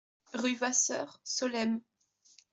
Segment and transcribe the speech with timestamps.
[0.33, 1.81] Rue Vasseur, Solesmes